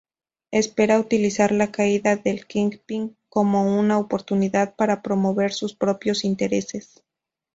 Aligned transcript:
Espera 0.49 0.99
utilizar 0.99 1.51
la 1.51 1.71
caída 1.71 2.15
del 2.15 2.47
Kingpin 2.47 3.15
como 3.29 3.77
una 3.77 3.99
oportunidad 3.99 4.75
para 4.75 5.03
promover 5.03 5.53
sus 5.53 5.75
propios 5.75 6.23
intereses. 6.25 7.03